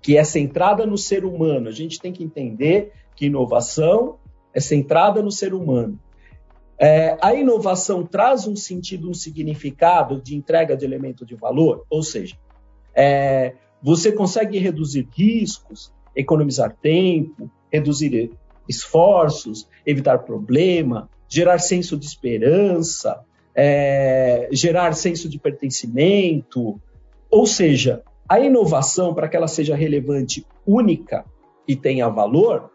que 0.00 0.16
é 0.16 0.24
centrada 0.24 0.86
no 0.86 0.96
ser 0.96 1.24
humano, 1.24 1.68
a 1.68 1.72
gente 1.72 2.00
tem 2.00 2.12
que 2.12 2.22
entender 2.22 2.92
que 3.16 3.26
inovação 3.26 4.16
é 4.54 4.60
centrada 4.60 5.22
no 5.22 5.30
ser 5.30 5.52
humano. 5.54 5.98
É, 6.80 7.16
a 7.20 7.34
inovação 7.34 8.06
traz 8.06 8.46
um 8.46 8.54
sentido, 8.54 9.10
um 9.10 9.14
significado 9.14 10.22
de 10.22 10.36
entrega 10.36 10.76
de 10.76 10.84
elemento 10.84 11.26
de 11.26 11.34
valor, 11.34 11.84
ou 11.90 12.02
seja, 12.02 12.36
é, 12.94 13.54
você 13.82 14.12
consegue 14.12 14.58
reduzir 14.58 15.08
riscos, 15.12 15.92
economizar 16.14 16.76
tempo, 16.80 17.50
reduzir 17.72 18.30
esforços, 18.68 19.68
evitar 19.84 20.18
problema, 20.20 21.08
gerar 21.28 21.58
senso 21.58 21.96
de 21.96 22.06
esperança, 22.06 23.20
é, 23.54 24.48
gerar 24.52 24.92
senso 24.94 25.28
de 25.28 25.38
pertencimento. 25.38 26.80
Ou 27.30 27.46
seja, 27.46 28.02
a 28.28 28.38
inovação, 28.38 29.14
para 29.14 29.28
que 29.28 29.36
ela 29.36 29.48
seja 29.48 29.74
relevante, 29.74 30.46
única 30.66 31.24
e 31.66 31.74
tenha 31.74 32.08
valor, 32.08 32.70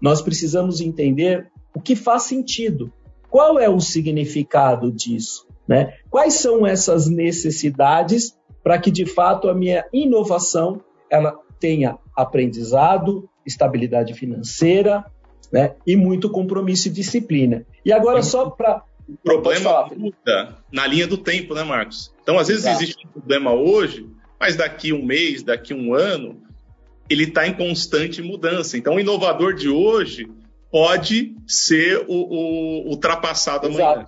nós 0.00 0.22
precisamos 0.22 0.80
entender 0.80 1.50
o 1.74 1.80
que 1.80 1.96
faz 1.96 2.24
sentido. 2.24 2.92
Qual 3.30 3.58
é 3.58 3.68
o 3.68 3.80
significado 3.80 4.92
disso? 4.92 5.46
Né? 5.66 5.94
Quais 6.10 6.34
são 6.34 6.66
essas 6.66 7.08
necessidades 7.08 8.36
para 8.62 8.78
que, 8.78 8.90
de 8.90 9.06
fato, 9.06 9.48
a 9.48 9.54
minha 9.54 9.84
inovação 9.92 10.80
ela 11.10 11.38
tenha 11.58 11.98
aprendizado, 12.16 13.28
estabilidade 13.46 14.14
financeira 14.14 15.04
né? 15.52 15.74
e 15.86 15.96
muito 15.96 16.30
compromisso 16.30 16.88
e 16.88 16.90
disciplina. 16.90 17.66
E 17.84 17.92
agora, 17.92 18.22
só 18.22 18.50
para. 18.50 18.82
O 19.08 19.16
problema 19.16 19.88
muda 19.96 20.56
na 20.72 20.86
linha 20.86 21.06
do 21.06 21.18
tempo, 21.18 21.54
né, 21.54 21.62
Marcos? 21.64 22.14
Então, 22.22 22.38
às 22.38 22.48
vezes, 22.48 22.64
Exato. 22.64 22.82
existe 22.82 23.06
um 23.06 23.10
problema 23.10 23.52
hoje, 23.52 24.08
mas 24.42 24.56
daqui 24.56 24.92
um 24.92 25.04
mês, 25.04 25.44
daqui 25.44 25.72
um 25.72 25.94
ano, 25.94 26.42
ele 27.08 27.22
está 27.22 27.46
em 27.46 27.54
constante 27.54 28.20
mudança. 28.20 28.76
Então, 28.76 28.96
o 28.96 29.00
inovador 29.00 29.54
de 29.54 29.68
hoje 29.68 30.28
pode 30.68 31.36
ser 31.46 32.04
o, 32.08 32.12
o 32.12 32.88
ultrapassado 32.88 33.68
amanhã. 33.68 34.04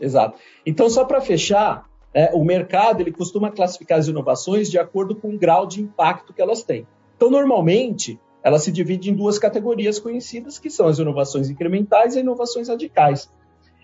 Exato. 0.00 0.38
Então, 0.64 0.88
só 0.88 1.04
para 1.04 1.20
fechar, 1.20 1.84
é, 2.14 2.30
o 2.32 2.44
mercado 2.44 3.00
ele 3.00 3.10
costuma 3.10 3.50
classificar 3.50 3.98
as 3.98 4.06
inovações 4.06 4.70
de 4.70 4.78
acordo 4.78 5.16
com 5.16 5.34
o 5.34 5.38
grau 5.38 5.66
de 5.66 5.82
impacto 5.82 6.32
que 6.32 6.40
elas 6.40 6.62
têm. 6.62 6.86
Então, 7.16 7.28
normalmente, 7.28 8.20
ela 8.40 8.60
se 8.60 8.70
divide 8.70 9.10
em 9.10 9.14
duas 9.16 9.36
categorias 9.36 9.98
conhecidas, 9.98 10.60
que 10.60 10.70
são 10.70 10.86
as 10.86 11.00
inovações 11.00 11.50
incrementais 11.50 12.14
e 12.14 12.20
inovações 12.20 12.68
radicais. 12.68 13.28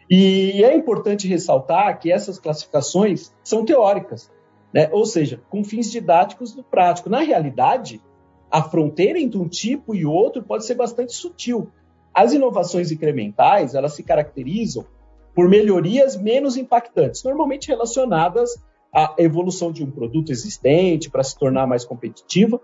E 0.09 0.63
é 0.63 0.77
importante 0.77 1.27
ressaltar 1.27 1.99
que 1.99 2.13
essas 2.13 2.39
classificações 2.39 3.35
são 3.43 3.65
teóricas, 3.65 4.31
né? 4.73 4.89
ou 4.93 5.05
seja, 5.05 5.41
com 5.49 5.65
fins 5.65 5.91
didáticos 5.91 6.53
do 6.53 6.63
prático. 6.63 7.11
Na 7.11 7.21
realidade, 7.21 8.01
a 8.51 8.63
fronteira 8.63 9.19
entre 9.19 9.39
um 9.39 9.49
tipo 9.49 9.95
e 9.95 10.05
outro 10.05 10.43
pode 10.43 10.65
ser 10.65 10.75
bastante 10.75 11.13
sutil. 11.13 11.71
As 12.15 12.33
inovações 12.33 12.91
incrementais, 12.91 13.75
elas 13.75 13.95
se 13.95 14.03
caracterizam 14.03 14.85
por 15.35 15.49
melhorias 15.49 16.17
menos 16.17 16.57
impactantes, 16.57 17.23
normalmente 17.23 17.69
relacionadas 17.69 18.61
à 18.93 19.15
evolução 19.19 19.71
de 19.71 19.85
um 19.85 19.91
produto 19.91 20.33
existente 20.33 21.11
para 21.11 21.23
se 21.23 21.39
tornar 21.39 21.67
mais 21.67 21.85
competitivo, 21.85 22.61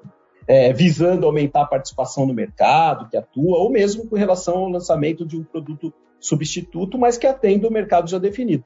é, 0.46 0.72
visando 0.72 1.26
aumentar 1.26 1.62
a 1.62 1.66
participação 1.66 2.26
no 2.26 2.34
mercado 2.34 3.08
que 3.08 3.16
atua, 3.16 3.58
ou 3.58 3.70
mesmo 3.70 4.08
com 4.08 4.16
relação 4.16 4.56
ao 4.56 4.68
lançamento 4.68 5.24
de 5.24 5.36
um 5.36 5.44
produto 5.44 5.92
substituto, 6.18 6.98
mas 6.98 7.16
que 7.16 7.26
atenda 7.26 7.68
o 7.68 7.72
mercado 7.72 8.10
já 8.10 8.18
definido. 8.18 8.64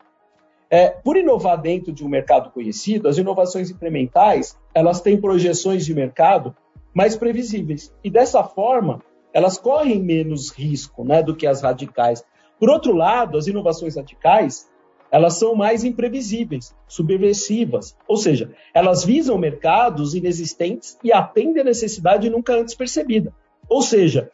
É, 0.70 0.90
por 0.90 1.16
inovar 1.16 1.60
dentro 1.60 1.92
de 1.92 2.04
um 2.04 2.08
mercado 2.08 2.50
conhecido, 2.50 3.08
as 3.08 3.16
inovações 3.16 3.70
incrementais 3.70 4.58
elas 4.74 5.00
têm 5.00 5.20
projeções 5.20 5.84
de 5.84 5.94
mercado 5.94 6.54
mais 6.94 7.16
previsíveis. 7.16 7.92
E 8.04 8.10
dessa 8.10 8.42
forma, 8.44 9.02
elas 9.32 9.56
correm 9.56 10.02
menos 10.02 10.50
risco 10.50 11.04
né, 11.04 11.22
do 11.22 11.34
que 11.34 11.46
as 11.46 11.62
radicais. 11.62 12.24
Por 12.58 12.68
outro 12.68 12.92
lado, 12.92 13.38
as 13.38 13.46
inovações 13.46 13.96
radicais, 13.96 14.68
elas 15.10 15.34
são 15.34 15.54
mais 15.54 15.84
imprevisíveis, 15.84 16.74
subversivas, 16.86 17.96
ou 18.06 18.16
seja, 18.16 18.50
elas 18.74 19.04
visam 19.04 19.38
mercados 19.38 20.14
inexistentes 20.14 20.98
e 21.02 21.12
atendem 21.12 21.62
a 21.62 21.64
necessidade 21.64 22.28
nunca 22.28 22.54
antes 22.54 22.74
percebida. 22.74 23.32
Ou 23.68 23.80
seja, 23.80 24.30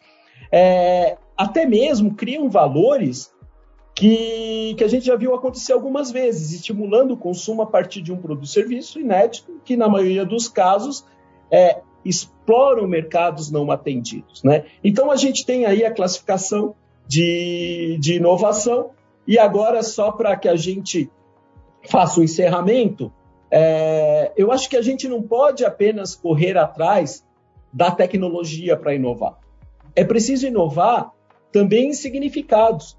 é, 0.51 1.16
até 1.37 1.66
mesmo 1.66 2.14
criam 2.14 2.49
valores 2.49 3.33
que, 3.94 4.74
que 4.76 4.83
a 4.83 4.88
gente 4.88 5.07
já 5.07 5.16
viu 5.16 5.35
acontecer 5.35 5.72
algumas 5.72 6.11
vezes, 6.11 6.52
estimulando 6.52 7.12
o 7.12 7.16
consumo 7.16 7.62
a 7.62 7.66
partir 7.66 8.02
de 8.02 8.12
um 8.12 8.16
produto 8.16 8.42
ou 8.42 8.48
serviço 8.48 8.98
inédito, 8.98 9.61
que 9.64 9.76
na 9.76 9.88
maioria 9.88 10.24
dos 10.24 10.48
casos 10.48 11.04
é, 11.50 11.80
exploram 12.04 12.88
mercados 12.88 13.50
não 13.50 13.70
atendidos. 13.70 14.42
Né? 14.42 14.64
Então, 14.83 15.11
a 15.11 15.16
gente 15.16 15.46
tem 15.46 15.64
aí 15.64 15.85
a 15.85 15.92
classificação 15.92 16.74
de, 17.07 17.96
de 18.00 18.14
inovação, 18.14 18.90
e 19.26 19.38
agora, 19.38 19.83
só 19.83 20.11
para 20.12 20.37
que 20.37 20.48
a 20.48 20.57
gente 20.57 21.11
faça 21.88 22.18
o 22.18 22.22
um 22.22 22.24
encerramento, 22.24 23.12
é, 23.50 24.33
eu 24.37 24.50
acho 24.50 24.68
que 24.68 24.76
a 24.76 24.83
gente 24.83 25.07
não 25.07 25.22
pode 25.22 25.64
apenas 25.64 26.14
correr 26.14 26.59
atrás 26.59 27.24
da 27.72 27.90
tecnologia 27.90 28.76
para 28.76 28.94
inovar. 28.94 29.38
É 29.94 30.04
preciso 30.04 30.46
inovar 30.46 31.12
também 31.52 31.90
em 31.90 31.92
significados. 31.92 32.96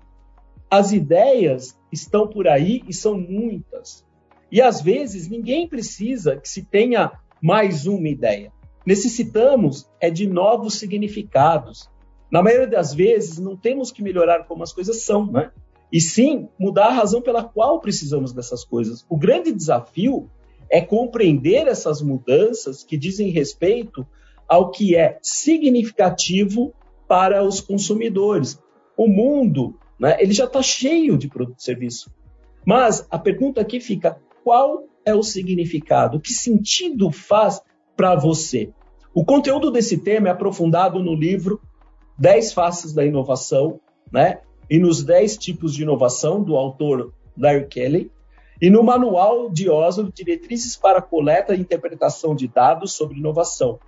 As 0.70 0.92
ideias 0.92 1.78
estão 1.92 2.28
por 2.28 2.48
aí 2.48 2.84
e 2.88 2.94
são 2.94 3.18
muitas. 3.18 4.06
E 4.52 4.62
às 4.62 4.82
vezes 4.82 5.28
ninguém 5.28 5.68
precisa 5.68 6.38
que 6.38 6.48
se 6.48 6.64
tenha 6.64 7.12
mais 7.42 7.86
uma 7.86 8.08
ideia 8.08 8.52
necessitamos 8.86 9.90
é 10.00 10.10
de 10.10 10.28
novos 10.28 10.76
significados. 10.76 11.90
Na 12.32 12.44
maioria 12.44 12.68
das 12.68 12.94
vezes, 12.94 13.40
não 13.40 13.58
temos 13.58 13.92
que 13.92 14.04
melhorar 14.04 14.46
como 14.46 14.64
as 14.64 14.72
coisas 14.72 15.02
são, 15.02 15.26
né? 15.26 15.52
E 15.92 16.00
sim 16.00 16.50
mudar 16.60 16.88
a 16.88 16.94
razão 16.94 17.22
pela 17.22 17.44
qual 17.44 17.80
precisamos 17.80 18.34
dessas 18.34 18.64
coisas. 18.64 19.06
O 19.10 19.18
grande 19.18 19.52
desafio 19.52 20.30
é 20.70 20.82
compreender 20.82 21.68
essas 21.68 22.02
mudanças 22.02 22.84
que 22.84 22.98
dizem 22.98 23.30
respeito 23.30 24.06
ao 24.48 24.72
que 24.72 24.96
é 24.96 25.18
significativo 25.22 26.74
para 27.08 27.44
os 27.44 27.62
consumidores. 27.62 28.60
O 28.98 29.08
mundo, 29.08 29.78
né, 30.00 30.18
ele 30.20 30.34
já 30.34 30.46
está 30.46 30.62
cheio 30.62 31.18
de 31.18 31.28
produto 31.28 31.60
e 31.60 31.64
serviço. 31.64 32.12
Mas 32.66 33.06
a 33.10 33.20
pergunta 33.20 33.62
aqui 33.62 33.80
fica: 33.80 34.20
qual 34.44 34.88
é 35.06 35.14
o 35.14 35.24
significado? 35.24 36.20
Que 36.20 36.34
sentido 36.34 37.12
faz 37.12 37.62
para 37.96 38.16
você. 38.16 38.70
O 39.14 39.24
conteúdo 39.24 39.72
desse 39.72 39.98
tema 39.98 40.28
é 40.28 40.32
aprofundado 40.32 41.02
no 41.02 41.16
livro 41.16 41.62
10 42.18 42.54
Faces 42.54 42.94
da 42.94 43.06
Inovação, 43.06 43.80
né? 44.12 44.42
E 44.70 44.80
nos 44.80 45.04
10 45.04 45.38
tipos 45.38 45.74
de 45.74 45.84
inovação 45.84 46.44
do 46.44 46.56
autor 46.56 47.14
Larry 47.38 47.68
Kelly. 47.68 48.12
e 48.62 48.70
no 48.70 48.82
Manual 48.84 49.50
de 49.50 49.70
Oslo, 49.70 50.12
Diretrizes 50.12 50.76
para 50.76 51.02
Coleta 51.02 51.54
e 51.54 51.60
Interpretação 51.60 52.34
de 52.34 52.48
Dados 52.48 52.94
sobre 52.94 53.20
Inovação. 53.20 53.80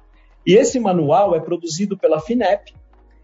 E 0.46 0.54
esse 0.54 0.80
manual 0.80 1.36
é 1.36 1.40
produzido 1.40 1.98
pela 1.98 2.20
FINEP, 2.20 2.74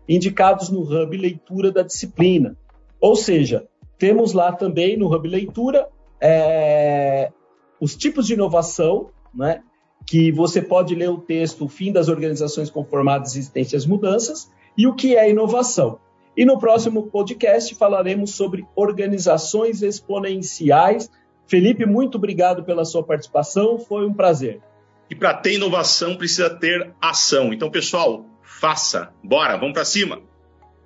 indicados 0.07 0.69
no 0.69 0.81
Hub 0.81 1.15
Leitura 1.15 1.71
da 1.71 1.81
disciplina. 1.81 2.57
Ou 3.03 3.17
seja, 3.17 3.67
temos 3.97 4.31
lá 4.31 4.53
também 4.53 4.95
no 4.95 5.13
Hub 5.13 5.27
Leitura 5.27 5.89
é, 6.21 7.33
os 7.77 7.97
tipos 7.97 8.25
de 8.25 8.33
inovação, 8.33 9.09
né, 9.35 9.61
que 10.07 10.31
você 10.31 10.61
pode 10.61 10.95
ler 10.95 11.09
o 11.09 11.17
texto 11.17 11.65
O 11.65 11.67
Fim 11.67 11.91
das 11.91 12.07
Organizações 12.07 12.69
Conformadas, 12.69 13.35
Existências 13.35 13.73
e 13.73 13.75
as 13.75 13.85
Mudanças, 13.85 14.49
e 14.77 14.87
o 14.87 14.95
que 14.95 15.17
é 15.17 15.29
inovação. 15.29 15.99
E 16.37 16.45
no 16.45 16.57
próximo 16.57 17.07
podcast 17.07 17.75
falaremos 17.75 18.35
sobre 18.35 18.65
organizações 18.73 19.81
exponenciais. 19.81 21.11
Felipe, 21.45 21.85
muito 21.85 22.15
obrigado 22.15 22.63
pela 22.63 22.85
sua 22.85 23.03
participação, 23.03 23.79
foi 23.79 24.07
um 24.07 24.13
prazer. 24.13 24.61
E 25.09 25.15
para 25.15 25.33
ter 25.33 25.55
inovação 25.55 26.15
precisa 26.15 26.49
ter 26.49 26.93
ação. 27.01 27.51
Então, 27.51 27.69
pessoal, 27.69 28.23
faça. 28.41 29.11
Bora, 29.21 29.57
vamos 29.57 29.73
para 29.73 29.83
cima. 29.83 30.21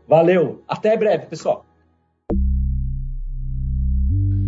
Valeu. 0.08 0.64
Até 0.68 0.98
breve, 0.98 1.28
pessoal. 1.28 1.67